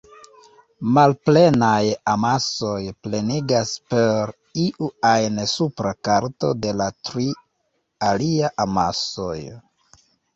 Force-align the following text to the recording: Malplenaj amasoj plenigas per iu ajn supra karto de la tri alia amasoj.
Malplenaj 0.93 1.81
amasoj 2.13 2.79
plenigas 3.07 3.73
per 3.93 4.31
iu 4.63 4.87
ajn 5.09 5.37
supra 5.51 5.91
karto 6.09 6.49
de 6.63 6.73
la 6.79 6.87
tri 7.11 7.27
alia 8.09 8.51
amasoj. 8.67 9.37